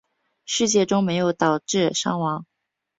[0.45, 2.47] 事件中没有导致伤亡。